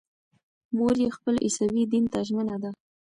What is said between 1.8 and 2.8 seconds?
دین ته ژمنه ده.